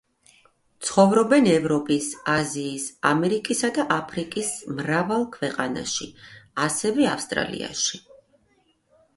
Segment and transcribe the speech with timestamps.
[0.85, 4.49] ცხოვრობენ ევროპის, აზიის, ამერიკისა და აფრიკის
[4.81, 6.11] მრავალ ქვეყანაში,
[6.69, 8.03] ასევე ავსტრალიაში.